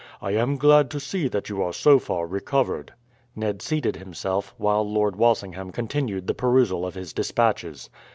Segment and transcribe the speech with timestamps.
[0.19, 2.91] I am glad to see that you are so far recovered."
[3.35, 7.87] Ned seated himself, while Lord Walsingham continued the perusal of his despatches.